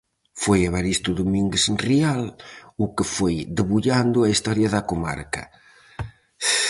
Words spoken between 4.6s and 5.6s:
da comarca.